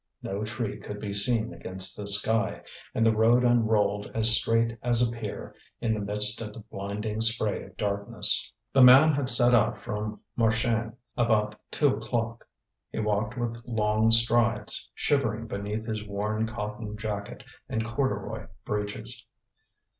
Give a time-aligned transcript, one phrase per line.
[0.23, 2.63] No tree could be seen against the sky,
[2.95, 7.21] and the road unrolled as straight as a pier in the midst of the blinding
[7.21, 8.51] spray of darkness.
[8.73, 12.47] The man had set out from Marchiennes about two o'clock.
[12.91, 19.27] He walked with long strides, shivering beneath his worn cotton jacket and corduroy breeches.